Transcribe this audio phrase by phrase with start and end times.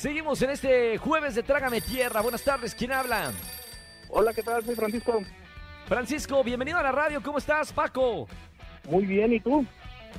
[0.00, 2.22] Seguimos en este jueves de Trágame Tierra.
[2.22, 3.32] Buenas tardes, ¿quién habla?
[4.08, 4.64] Hola, ¿qué tal?
[4.64, 5.22] Soy Francisco.
[5.86, 7.22] Francisco, bienvenido a la radio.
[7.22, 8.26] ¿Cómo estás, Paco?
[8.88, 9.62] Muy bien, ¿y tú?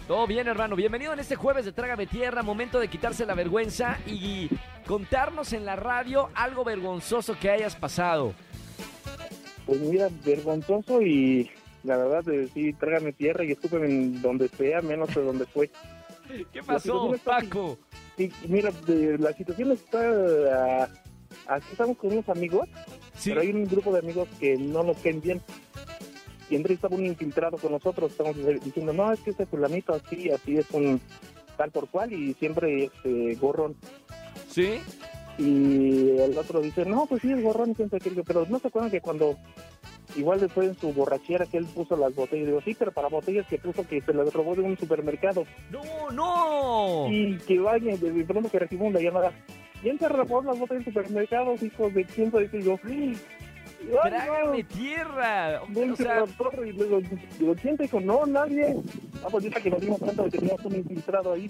[0.07, 0.75] Todo bien, hermano.
[0.75, 2.43] Bienvenido en este jueves de Trágame Tierra.
[2.43, 4.49] Momento de quitarse la vergüenza y
[4.85, 8.35] contarnos en la radio algo vergonzoso que hayas pasado.
[9.65, 11.49] Pues mira, vergonzoso y
[11.83, 15.71] la verdad, eh, sí, trágame tierra y escúpeme en donde sea, menos de donde fue.
[16.53, 17.11] ¿Qué pasó.
[17.23, 17.79] Paco?
[18.29, 19.99] Sí, mira, de- la situación está...
[20.53, 20.87] ah,
[21.47, 22.67] aquí estamos con unos amigos,
[23.15, 23.29] Sí.
[23.31, 25.41] pero hay un grupo de amigos que no nos caen bien.
[26.49, 30.29] Y entre estaba un infiltrado con nosotros, estamos diciendo, no, es que ese fulanito así,
[30.29, 30.99] así es un
[31.57, 33.75] tal por cual y siempre es eh, gorrón.
[34.49, 34.79] ¿Sí?
[35.37, 39.01] Y el otro dice, no, pues sí, es gorrón, siempre pero no se acuerdan que
[39.01, 39.37] cuando,
[40.15, 43.45] igual después en su borrachera que él puso las botellas, digo, sí, pero para botellas
[43.47, 45.43] que puso que se las robó de un supermercado.
[45.69, 47.11] ¡No, no!
[47.11, 49.31] Y que vaya, de pronto que recibimos la llamada,
[49.81, 53.17] ¿quién se robó las botellas del supermercado, hijos de quién sabe qué?" Y yo, ¡ay,
[54.03, 55.61] ¡Trágame tierra!
[55.63, 56.23] O sea,
[56.65, 56.99] y luego,
[57.39, 57.99] digo, ¿quién te dijo?
[57.99, 58.75] No, nadie.
[59.23, 61.49] Ah, pues que nos dimos cuenta de que teníamos un infiltrado ahí.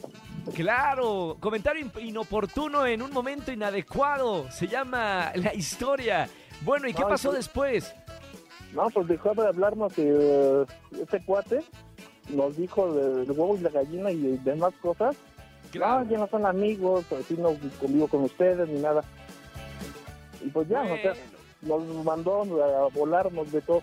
[0.55, 4.49] claro, comentario in- inoportuno en un momento inadecuado.
[4.51, 6.29] Se llama la historia.
[6.61, 7.93] Bueno, ¿y qué pasó después?
[8.73, 10.65] No, pues dejó de hablarnos eh,
[10.99, 11.61] este cuate,
[12.29, 15.15] nos dijo del huevo y la gallina y demás cosas.
[15.71, 16.03] Claro.
[16.03, 19.03] No, ya no son amigos, así no convivo con ustedes ni nada.
[20.43, 21.13] Y pues ya, o sea,
[21.61, 23.81] nos mandó a volar, nos vetó.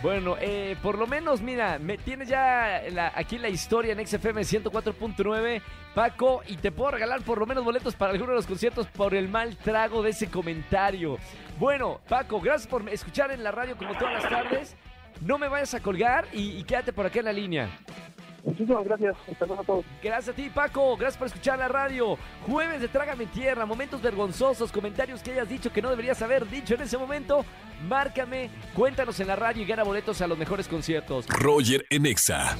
[0.00, 2.82] Bueno, eh, por lo menos, mira, me tienes ya
[3.16, 5.60] aquí la historia en XFM 104.9,
[5.92, 9.14] Paco, y te puedo regalar por lo menos boletos para alguno de los conciertos por
[9.14, 11.18] el mal trago de ese comentario.
[11.58, 14.76] Bueno, Paco, gracias por escuchar en la radio como todas las tardes.
[15.20, 17.68] No me vayas a colgar y quédate por aquí en la línea.
[18.48, 19.84] Muchísimas gracias, hasta luego a todos.
[20.02, 20.96] Gracias a ti, Paco.
[20.96, 22.16] Gracias por escuchar la radio.
[22.46, 26.74] Jueves de Trágame Tierra, momentos vergonzosos, comentarios que hayas dicho que no deberías haber dicho
[26.74, 27.44] en ese momento.
[27.86, 31.26] Márcame, cuéntanos en la radio y gana boletos a los mejores conciertos.
[31.28, 32.56] Roger en Exa.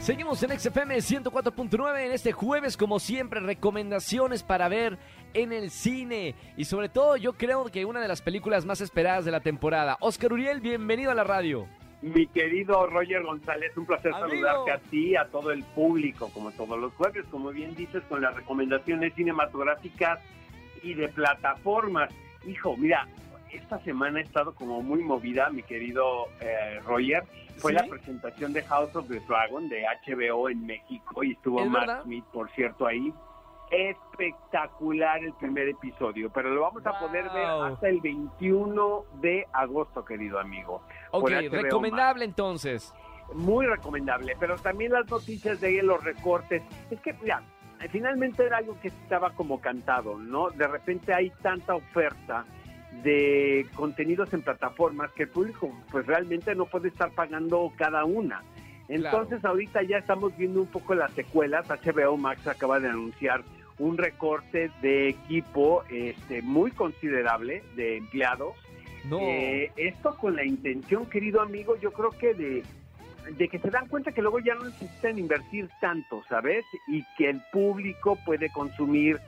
[0.00, 4.98] Seguimos en XFM 104.9 en este jueves, como siempre, recomendaciones para ver
[5.32, 6.34] en el cine.
[6.56, 9.96] Y sobre todo, yo creo que una de las películas más esperadas de la temporada.
[10.00, 11.68] Oscar Uriel, bienvenido a la radio.
[12.02, 14.28] Mi querido Roger González, un placer Amigo.
[14.28, 18.20] saludarte a ti, a todo el público, como todos los jueves, como bien dices, con
[18.20, 20.18] las recomendaciones cinematográficas
[20.82, 22.12] y de plataformas.
[22.44, 23.06] Hijo, mira,
[23.52, 27.22] esta semana he estado como muy movida, mi querido eh, Roger.
[27.58, 27.78] Fue ¿Sí?
[27.78, 31.80] la presentación de House of the Dragon de HBO en México y estuvo ¿Es Matt
[31.86, 32.02] verdad?
[32.02, 33.12] Smith, por cierto, ahí.
[33.70, 40.04] Espectacular el primer episodio, pero lo vamos a poder ver hasta el 21 de agosto,
[40.04, 40.82] querido amigo.
[41.12, 42.92] Ok, recomendable entonces.
[43.34, 46.62] muy recomendable, pero también las noticias de ahí, los recortes.
[46.90, 47.42] Es que, mira,
[47.90, 50.50] finalmente era algo que estaba como cantado, ¿no?
[50.50, 52.44] De repente hay tanta oferta
[53.02, 58.42] de contenidos en plataformas que el público pues realmente no puede estar pagando cada una.
[58.88, 61.66] Entonces ahorita ya estamos viendo un poco las secuelas.
[61.68, 63.42] HBO Max acaba de anunciar
[63.78, 68.54] un recorte de equipo este, muy considerable de empleados
[69.04, 69.18] No.
[69.20, 72.62] eh, esto con la intención, querido amigo, yo creo que de,
[73.36, 76.64] de que se dan cuenta que luego ya no necesitan invertir tanto, ¿sabes?
[76.88, 79.20] Y que el público puede consumir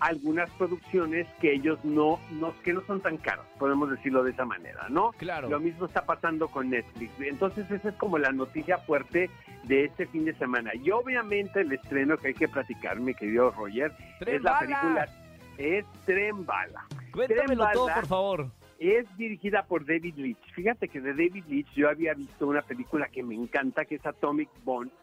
[0.00, 4.44] algunas producciones que ellos no, no, que no son tan caras, podemos decirlo de esa
[4.44, 5.10] manera, ¿no?
[5.12, 5.48] Claro.
[5.48, 7.12] Lo mismo está pasando con Netflix.
[7.20, 9.30] Entonces esa es como la noticia fuerte
[9.64, 10.70] de este fin de semana.
[10.74, 15.08] Y obviamente el estreno que hay que platicar, mi querido Roger, ¡Tren es la película,
[15.56, 16.86] es Tren Bala.
[17.12, 18.50] Cuéntamelo Tren todo, por favor.
[18.78, 20.52] Es dirigida por David Leitch.
[20.54, 24.06] Fíjate que de David Leitch yo había visto una película que me encanta, que es
[24.06, 24.48] Atomic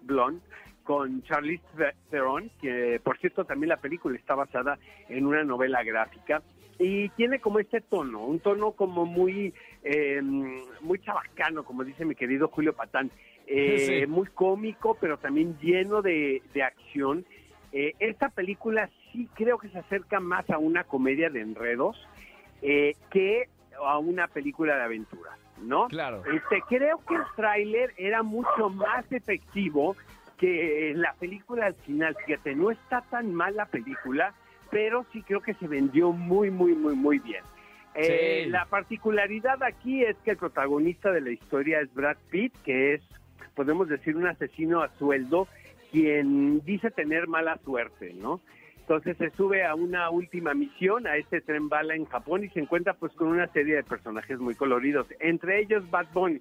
[0.02, 0.42] Blonde,
[0.84, 1.64] con Charlize
[2.10, 4.78] Theron, que por cierto también la película está basada
[5.10, 6.42] en una novela gráfica
[6.78, 12.16] y tiene como este tono, un tono como muy eh, muy chabacano, como dice mi
[12.16, 13.12] querido Julio Patán,
[13.48, 17.26] eh, muy cómico, pero también lleno de, acción.
[17.72, 21.98] Eh, esta película sí creo que se acerca más a una comedia de enredos
[22.62, 23.48] que
[23.84, 25.32] a una película de aventura,
[25.62, 25.88] ¿no?
[25.88, 26.24] Claro.
[26.26, 29.96] Este, creo que el tráiler era mucho más efectivo
[30.38, 32.16] que la película al final.
[32.26, 34.34] Fíjate, no está tan mal la película,
[34.70, 37.44] pero sí creo que se vendió muy, muy, muy, muy bien.
[37.96, 42.96] Eh, la particularidad aquí es que el protagonista de la historia es Brad Pitt, que
[42.96, 43.02] es,
[43.56, 45.48] podemos decir, un asesino a sueldo,
[45.92, 48.42] quien dice tener mala suerte, ¿no?
[48.88, 52.60] Entonces se sube a una última misión, a este tren bala en Japón y se
[52.60, 56.40] encuentra pues con una serie de personajes muy coloridos, entre ellos Bad Bunny,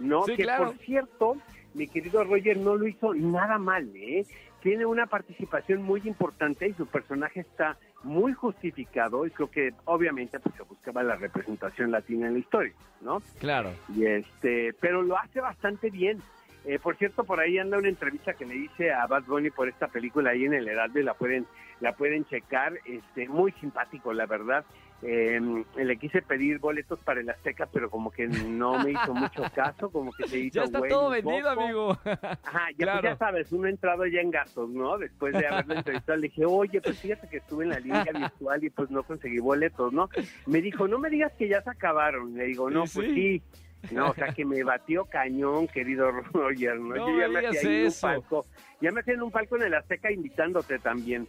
[0.00, 0.24] ¿no?
[0.24, 1.36] que por cierto,
[1.72, 4.26] mi querido Roger no lo hizo nada mal, ¿eh?
[4.60, 10.40] Tiene una participación muy importante y su personaje está muy justificado y creo que obviamente
[10.40, 13.22] pues se buscaba la representación latina en la historia, ¿no?
[13.38, 13.70] Claro.
[13.94, 16.20] Y este, pero lo hace bastante bien.
[16.64, 19.68] Eh, por cierto, por ahí anda una entrevista que le hice a Bad Bunny por
[19.68, 21.46] esta película ahí en el Heraldo y la pueden,
[21.80, 22.78] la pueden checar.
[22.86, 24.64] Este, muy simpático, la verdad.
[25.02, 25.38] Eh,
[25.76, 29.90] le quise pedir boletos para el Azteca, pero como que no me hizo mucho caso,
[29.90, 31.98] como que se hizo Ya está todo vendido, amigo.
[32.02, 34.96] Ajá, ya, pues ya sabes, uno entrado ya en gastos, ¿no?
[34.96, 38.64] Después de haberlo entrevistado, le dije, oye, pues fíjate que estuve en la línea virtual
[38.64, 40.08] y pues no conseguí boletos, ¿no?
[40.46, 42.34] Me dijo, no me digas que ya se acabaron.
[42.34, 43.42] Le digo, no, pues sí
[43.92, 46.96] no, o sea, que me batió cañón, querido Roger, ¿no?
[46.96, 48.46] Yo ya me hacía en un palco.
[48.80, 51.26] Ya me hacía en un palco en el Azteca invitándote también.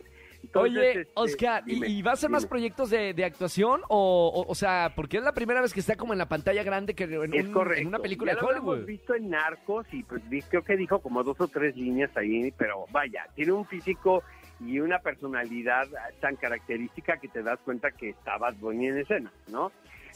[0.54, 3.82] Oye, este, Oscar, ¿y, va a ser más proyectos de, actuación?
[3.90, 6.94] O, o, sea, porque es la primera vez que está como en la pantalla grande
[6.94, 8.66] que en, en una película de Hollywood.
[8.66, 12.16] Lo hemos visto en Narcos y pues creo que dijo como dos o tres líneas
[12.16, 14.24] ahí, pero vaya, tiene un físico
[14.60, 15.88] y una personalidad
[16.22, 19.72] tan característica que te das cuenta que estabas bonito en escena, ¿no?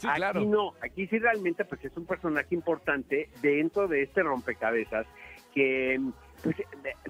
[0.08, 5.06] aquí no, aquí sí realmente pues es un personaje importante dentro de este rompecabezas
[5.54, 6.00] que
[6.42, 6.56] pues,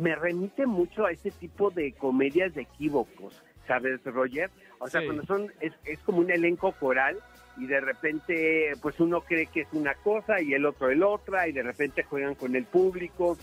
[0.00, 4.50] me remite mucho a este tipo de comedias de equívocos, ¿sabes, Roger?
[4.80, 7.18] O sea, cuando son, es, es como un elenco coral
[7.58, 11.46] y de repente pues uno cree que es una cosa y el otro el otra
[11.46, 13.36] y de repente juegan con el público.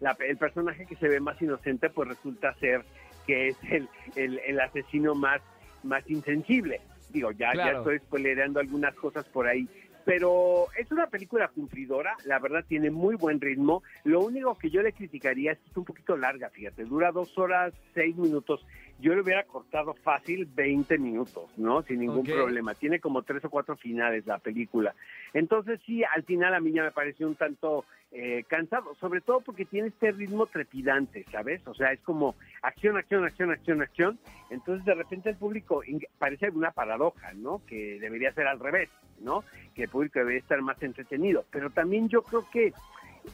[0.00, 2.84] El personaje que se ve más inocente pues resulta ser
[3.26, 5.40] que es el, el, el asesino más,
[5.82, 6.80] más insensible.
[7.10, 9.68] Digo, ya, ya estoy spoilereando algunas cosas por ahí.
[10.04, 13.82] Pero es una película cumplidora, la verdad tiene muy buen ritmo.
[14.04, 17.36] Lo único que yo le criticaría es que es un poquito larga, fíjate, dura dos
[17.36, 18.64] horas, seis minutos.
[19.00, 21.82] Yo le hubiera cortado fácil 20 minutos, ¿no?
[21.82, 22.74] Sin ningún problema.
[22.74, 24.94] Tiene como tres o cuatro finales la película.
[25.34, 29.40] Entonces sí, al final a mí ya me pareció un tanto eh, cansado, sobre todo
[29.40, 31.60] porque tiene este ritmo trepidante, ¿sabes?
[31.66, 34.18] O sea, es como acción, acción, acción, acción, acción.
[34.48, 35.82] Entonces de repente el público
[36.18, 37.60] parece una paradoja, ¿no?
[37.66, 38.88] Que debería ser al revés,
[39.20, 39.44] ¿no?
[39.74, 41.44] Que el público debería estar más entretenido.
[41.50, 42.72] Pero también yo creo que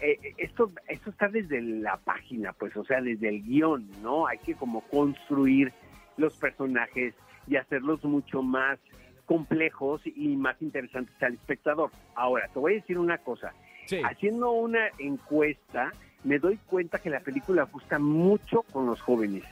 [0.01, 4.27] eh, esto, esto está desde la página, pues, o sea, desde el guion, ¿no?
[4.27, 5.73] Hay que como construir
[6.17, 7.15] los personajes
[7.47, 8.81] y hacerlos mucho más
[9.25, 11.91] complejos y más interesantes al espectador.
[12.17, 13.55] Ahora, te voy a decir una cosa
[14.05, 15.93] Haciendo una encuesta,
[16.25, 19.45] me doy cuenta que la película gusta mucho con los jóvenes.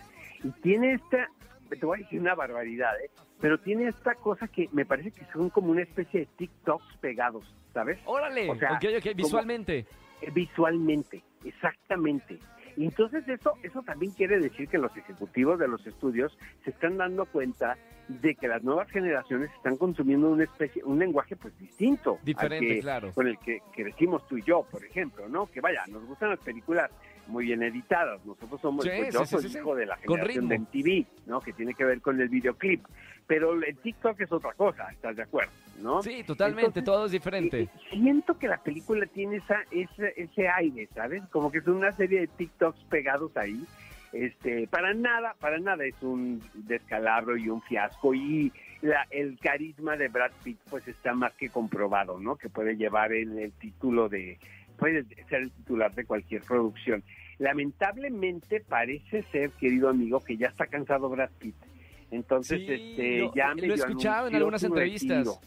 [0.43, 1.29] Y tiene esta,
[1.69, 3.11] te voy a decir una barbaridad, ¿eh?
[3.41, 7.45] pero tiene esta cosa que me parece que son como una especie de TikToks pegados,
[7.75, 7.99] ¿sabes?
[8.05, 8.79] Órale, o sea,
[9.15, 9.87] visualmente.
[10.21, 12.39] Eh, visualmente, exactamente.
[12.77, 17.27] Entonces eso, eso también quiere decir que los ejecutivos de los estudios se están dando
[17.27, 17.77] cuenta
[18.09, 22.19] de que las nuevas generaciones están consumiendo una especie, un lenguaje pues distinto.
[22.23, 23.13] Diferente, claro.
[23.13, 25.47] Con el que crecimos tú y yo, por ejemplo, ¿no?
[25.47, 26.91] Que vaya, nos gustan las películas
[27.27, 28.25] muy bien editadas.
[28.25, 31.41] Nosotros somos, pues, yo soy hijo de la generación de MTV, ¿no?
[31.41, 32.85] Que tiene que ver con el videoclip.
[33.27, 35.53] Pero el TikTok es otra cosa, ¿estás de acuerdo?
[35.83, 36.03] ¿no?
[36.03, 37.69] Sí, totalmente, todo es diferente.
[37.91, 41.23] Siento que la película tiene esa, ese, ese aire, ¿sabes?
[41.31, 43.65] Como que es una serie de TikToks pegados ahí.
[44.13, 48.53] Este, para nada, para nada es un descalabro y un fiasco y
[48.83, 52.37] la, el carisma de Brad Pitt pues está más que comprobado, ¿no?
[52.37, 54.39] Que puede llevar el, el título de,
[54.77, 57.03] puede ser el titular de cualquier producción.
[57.39, 61.57] Lamentablemente parece ser, querido amigo, que ya está cansado Brad Pitt.
[62.13, 65.41] Entonces, este, ya me lo he escuchado en algunas entrevistas.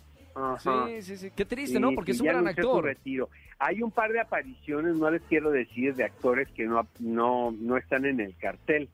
[0.60, 1.32] Sí, sí, sí.
[1.34, 1.94] Qué triste, ¿no?
[1.94, 2.84] Porque es un gran actor.
[2.84, 3.30] Retiro.
[3.58, 7.78] Hay un par de apariciones, no les quiero decir, de actores que no, no, no
[7.78, 8.90] están en el cartel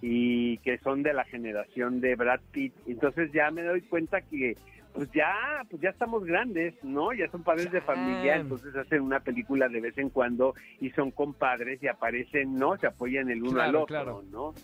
[0.00, 2.72] y que son de la generación de Brad Pitt.
[2.86, 4.56] Entonces ya me doy cuenta que
[4.94, 5.34] pues ya,
[5.68, 7.12] pues ya estamos grandes, ¿no?
[7.12, 11.10] Ya son padres de familia, entonces hacen una película de vez en cuando y son
[11.10, 12.78] compadres y aparecen, ¿no?
[12.78, 14.54] Se apoyan el uno al otro, ¿no?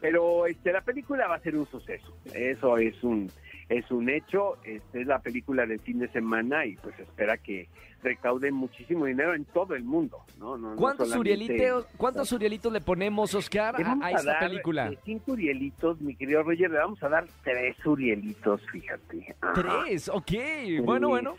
[0.00, 3.30] Pero este, la película va a ser un suceso, eso es un
[3.68, 7.68] es un hecho, este, es la película del fin de semana y pues espera que
[8.02, 10.56] recauden muchísimo dinero en todo el mundo, ¿no?
[10.56, 14.90] no ¿Cuántos, urielitos, ¿Cuántos urielitos le ponemos, Oscar, a, esta película?
[15.04, 19.36] Cinco urielitos, mi querido Roger, le vamos a dar tres urielitos, fíjate.
[19.54, 20.32] Tres, ok,
[20.82, 21.36] bueno, bueno.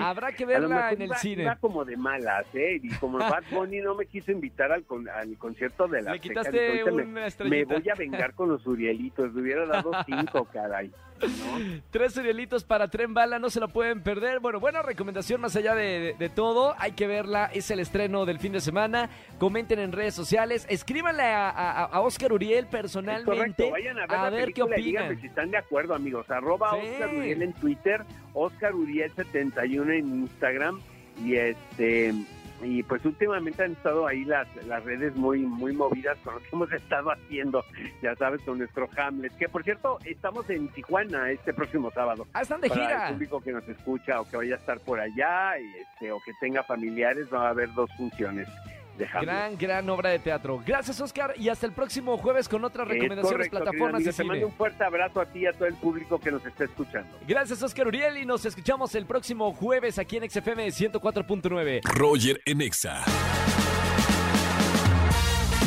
[0.00, 1.42] Habrá que verla en el cine.
[1.42, 2.80] Está como de malas, ¿eh?
[2.82, 6.84] Y como Bad Bunny no me quiso invitar al, al concierto de la Le quitaste
[6.84, 9.34] una me, me, voy a vengar con los Urielitos.
[9.34, 10.90] Le hubiera dado cinco, caray.
[11.90, 14.40] Tres Urielitos para Tren Bala, no se lo pueden perder.
[14.40, 16.74] Bueno, buena recomendación más allá de, todo.
[16.78, 19.10] Hay que verla, es el estreno del fin de semana.
[19.38, 23.70] Comenten en redes sociales, escríbanle a, Oscar Uriel personalmente.
[23.70, 25.20] Vayan a ver, qué opinan.
[25.20, 26.30] si están de acuerdo, amigos.
[26.30, 28.02] Arroba Oscar Uriel en Twitter,
[28.34, 30.80] Oscar Uriel 71 en Instagram.
[31.22, 32.14] Y este
[32.62, 36.48] y pues últimamente han estado ahí las, las redes muy muy movidas con lo que
[36.52, 37.64] hemos estado haciendo,
[38.02, 42.26] ya sabes, con nuestro Hamlet, que por cierto, estamos en Tijuana este próximo sábado.
[42.32, 45.00] Ah, están de Para el público que nos escucha o que vaya a estar por
[45.00, 48.48] allá este, o que tenga familiares, va a haber dos funciones.
[48.98, 50.62] Gran, gran obra de teatro.
[50.66, 54.52] Gracias, Oscar, y hasta el próximo jueves con otras recomendaciones, plataformas y Te mando un
[54.52, 57.16] fuerte abrazo a ti y a todo el público que nos está escuchando.
[57.26, 61.80] Gracias, Oscar Uriel, y nos escuchamos el próximo jueves aquí en XFM 104.9.
[61.84, 63.04] Roger en Exa.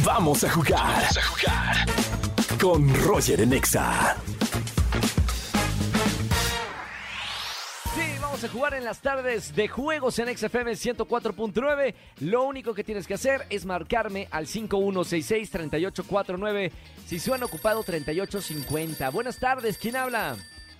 [0.05, 0.79] Vamos a jugar.
[0.79, 2.59] Vamos a jugar.
[2.59, 4.17] Con Roger en Exa.
[8.43, 11.93] A jugar en las tardes de juegos en XFM 104.9.
[12.19, 16.71] Lo único que tienes que hacer es marcarme al 5166-3849.
[17.05, 19.09] Si suena ocupado, 3850.
[19.11, 20.35] Buenas tardes, ¿quién habla?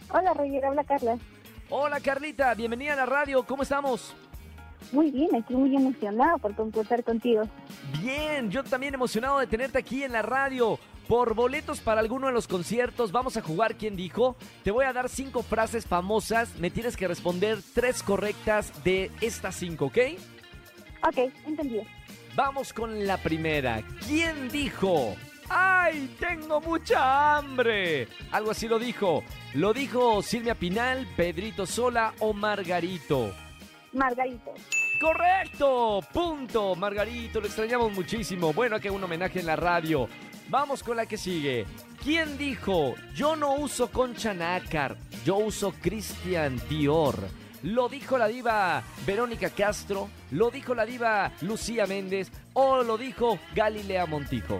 [0.09, 1.17] Hola, Roger, habla Carla.
[1.69, 3.45] Hola, Carlita, bienvenida a la radio.
[3.45, 4.13] ¿Cómo estamos?
[4.91, 7.43] Muy bien, estoy muy emocionado por concursar contigo.
[8.01, 10.79] Bien, yo también emocionado de tenerte aquí en la radio.
[11.07, 14.37] Por boletos para alguno de los conciertos, vamos a jugar ¿Quién dijo?
[14.63, 16.57] Te voy a dar cinco frases famosas.
[16.59, 19.97] Me tienes que responder tres correctas de estas cinco, ¿ok?
[21.07, 21.83] Ok, entendido.
[22.35, 23.83] Vamos con la primera.
[24.07, 25.15] ¿Quién dijo?
[25.49, 28.07] ¡Ay, tengo mucha hambre!
[28.31, 29.23] Algo así lo dijo.
[29.53, 33.33] ¿Lo dijo Silvia Pinal, Pedrito Sola o Margarito?
[33.93, 34.53] Margarito.
[34.99, 36.75] Correcto, punto.
[36.75, 38.53] Margarito, lo extrañamos muchísimo.
[38.53, 40.07] Bueno, que un homenaje en la radio.
[40.49, 41.65] Vamos con la que sigue.
[42.03, 47.15] ¿Quién dijo, yo no uso Concha Nácar, yo uso Christian Dior?
[47.63, 50.09] ¿Lo dijo la diva Verónica Castro?
[50.31, 52.29] ¿Lo dijo la diva Lucía Méndez?
[52.53, 54.59] ¿O lo dijo Galilea Montijo?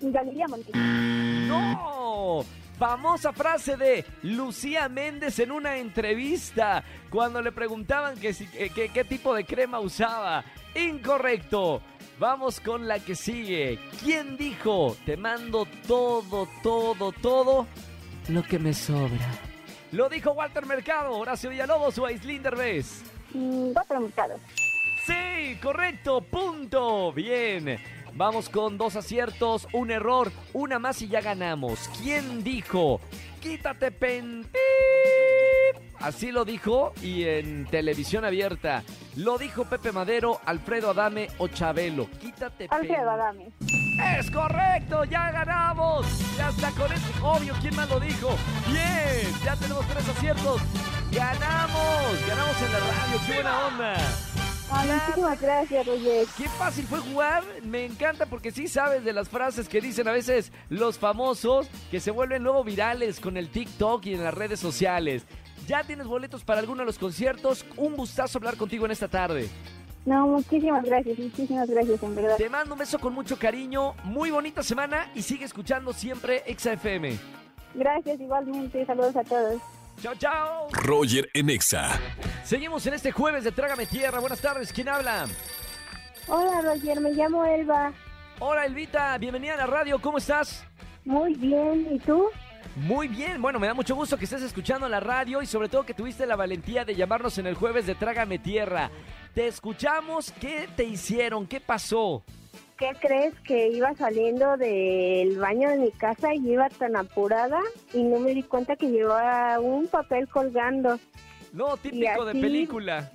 [0.00, 0.76] Galilea Montijo.
[0.76, 2.44] ¡No!
[2.82, 8.34] Famosa frase de Lucía Méndez en una entrevista cuando le preguntaban que,
[8.92, 10.44] qué tipo de crema usaba.
[10.74, 11.80] Incorrecto.
[12.18, 13.78] Vamos con la que sigue.
[14.02, 14.96] ¿Quién dijo?
[15.06, 17.68] Te mando todo, todo, todo
[18.26, 19.30] lo que me sobra.
[19.92, 23.04] Lo dijo Walter Mercado, Horacio Villalobos o Aislinn Derbez.
[23.32, 24.40] Mm, Walter Mercado.
[25.06, 27.12] Sí, correcto, punto.
[27.12, 27.78] Bien.
[28.14, 31.90] Vamos con dos aciertos, un error, una más y ya ganamos.
[32.02, 33.00] ¿Quién dijo?
[33.40, 34.46] Quítate pen.
[35.98, 38.82] Así lo dijo y en televisión abierta.
[39.16, 42.08] Lo dijo Pepe Madero, Alfredo Adame o Chabelo.
[42.20, 42.66] Quítate.
[42.70, 43.52] Alfredo Adame.
[44.18, 46.06] Es correcto, ya ganamos.
[46.36, 47.06] Ya está con eso.
[47.22, 48.30] Obvio, ¿quién más lo dijo?
[48.66, 50.60] Bien, ya tenemos tres aciertos.
[51.12, 53.20] Ganamos, ganamos en la radio.
[53.26, 53.96] Qué buena onda.
[54.86, 56.26] Muchísimas gracias, Roger.
[56.36, 57.42] Qué fácil fue jugar.
[57.62, 62.00] Me encanta porque sí sabes de las frases que dicen a veces los famosos que
[62.00, 65.24] se vuelven luego virales con el TikTok y en las redes sociales.
[65.66, 67.64] Ya tienes boletos para alguno de los conciertos.
[67.76, 69.48] Un gustazo hablar contigo en esta tarde.
[70.04, 72.36] No, muchísimas gracias, muchísimas gracias, en verdad.
[72.36, 77.16] Te mando un beso con mucho cariño, muy bonita semana y sigue escuchando siempre ExaFM.
[77.74, 79.62] Gracias, igualmente, saludos a todos.
[80.02, 80.68] Chao, chao.
[80.72, 81.90] Roger en Exa.
[82.42, 84.18] Seguimos en este jueves de Trágame Tierra.
[84.18, 85.26] Buenas tardes, ¿quién habla?
[86.26, 87.92] Hola, Roger, me llamo Elba.
[88.40, 90.64] Hola, Elvita, bienvenida a la radio, ¿cómo estás?
[91.04, 92.30] Muy bien, ¿y tú?
[92.74, 95.86] Muy bien, bueno, me da mucho gusto que estés escuchando la radio y sobre todo
[95.86, 98.90] que tuviste la valentía de llamarnos en el jueves de Trágame Tierra.
[99.34, 101.46] Te escuchamos, ¿qué te hicieron?
[101.46, 102.24] ¿Qué pasó?
[102.82, 107.60] ¿Qué crees que iba saliendo del baño de mi casa y iba tan apurada
[107.94, 110.98] y no me di cuenta que llevaba un papel colgando?
[111.52, 113.08] No, típico de película.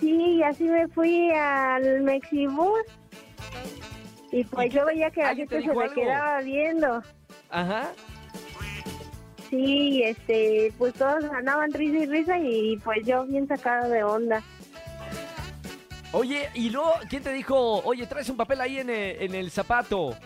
[0.00, 2.80] Sí, y así me fui al Mexibus
[4.32, 7.02] y pues yo veía que la gente se me quedaba viendo.
[7.50, 7.92] Ajá.
[9.50, 14.42] Sí, este, pues todos ganaban risa y risa y pues yo bien sacada de onda.
[16.12, 19.50] Oye, y luego, ¿quién te dijo, oye, traes un papel ahí en el, en el
[19.50, 20.16] zapato?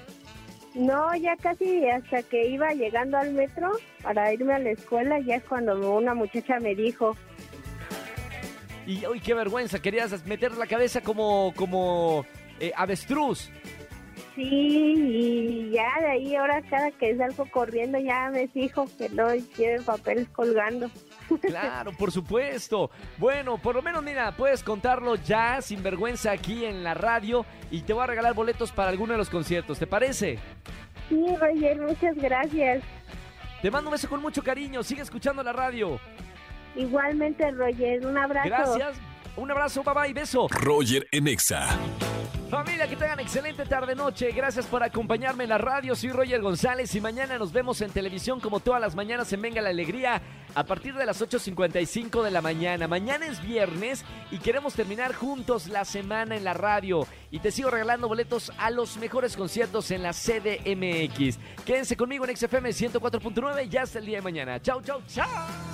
[0.74, 3.70] No, ya casi hasta que iba llegando al metro
[4.02, 7.16] para irme a la escuela, ya es cuando una muchacha me dijo,
[8.86, 12.24] Y, uy, qué vergüenza, querías meter la cabeza como, como
[12.60, 13.50] eh, avestruz.
[14.34, 19.32] sí, y ya de ahí ahora cada que salgo corriendo ya me fijo que no
[19.34, 20.90] lleve papeles colgando.
[21.40, 22.90] Claro, por supuesto.
[23.18, 27.82] Bueno, por lo menos, mira, puedes contarlo ya sin vergüenza aquí en la radio y
[27.82, 30.38] te voy a regalar boletos para alguno de los conciertos, ¿te parece?
[31.08, 32.82] Sí, Roger, muchas gracias.
[33.62, 35.98] Te mando un beso con mucho cariño, sigue escuchando la radio.
[36.76, 38.48] Igualmente, Roger, un abrazo.
[38.48, 38.96] Gracias,
[39.36, 40.48] un abrazo, bye bye, beso.
[40.50, 41.68] Roger en Exa.
[42.50, 44.30] Familia, que tengan excelente tarde-noche.
[44.32, 45.96] Gracias por acompañarme en la radio.
[45.96, 49.60] Soy Roger González y mañana nos vemos en televisión como todas las mañanas en Venga
[49.60, 50.22] la Alegría
[50.54, 52.86] a partir de las 8.55 de la mañana.
[52.86, 57.06] Mañana es viernes y queremos terminar juntos la semana en la radio.
[57.30, 61.38] Y te sigo regalando boletos a los mejores conciertos en la CDMX.
[61.64, 64.60] Quédense conmigo en XFM 104.9 y hasta el día de mañana.
[64.60, 65.73] Chau, chau, chau.